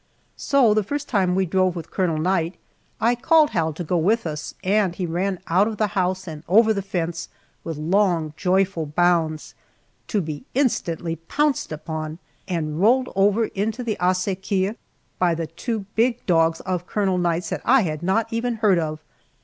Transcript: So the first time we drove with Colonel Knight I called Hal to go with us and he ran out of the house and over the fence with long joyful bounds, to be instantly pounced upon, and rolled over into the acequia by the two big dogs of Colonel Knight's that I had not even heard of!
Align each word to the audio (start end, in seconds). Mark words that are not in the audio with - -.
So 0.35 0.73
the 0.73 0.81
first 0.81 1.07
time 1.07 1.35
we 1.35 1.45
drove 1.45 1.75
with 1.75 1.91
Colonel 1.91 2.17
Knight 2.17 2.55
I 2.99 3.13
called 3.13 3.51
Hal 3.51 3.71
to 3.73 3.83
go 3.83 3.97
with 3.97 4.25
us 4.25 4.55
and 4.63 4.95
he 4.95 5.05
ran 5.05 5.37
out 5.45 5.67
of 5.67 5.77
the 5.77 5.85
house 5.93 6.27
and 6.27 6.41
over 6.47 6.73
the 6.73 6.81
fence 6.81 7.29
with 7.63 7.77
long 7.77 8.33
joyful 8.35 8.87
bounds, 8.87 9.53
to 10.07 10.19
be 10.19 10.43
instantly 10.55 11.17
pounced 11.17 11.71
upon, 11.71 12.17
and 12.47 12.81
rolled 12.81 13.09
over 13.15 13.45
into 13.45 13.83
the 13.83 13.95
acequia 14.01 14.75
by 15.19 15.35
the 15.35 15.45
two 15.45 15.85
big 15.93 16.25
dogs 16.25 16.61
of 16.61 16.87
Colonel 16.87 17.19
Knight's 17.19 17.49
that 17.51 17.61
I 17.63 17.81
had 17.83 18.01
not 18.01 18.25
even 18.33 18.55
heard 18.55 18.79
of! 18.79 19.03